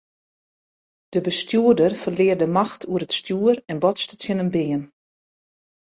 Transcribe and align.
De 1.15 1.21
bestjoerder 1.25 1.91
ferlear 2.03 2.39
de 2.41 2.49
macht 2.57 2.81
oer 2.91 3.01
it 3.07 3.15
stjoer 3.19 3.55
en 3.71 3.81
botste 3.83 4.15
tsjin 4.17 4.43
in 4.43 4.51
beam. 4.55 4.83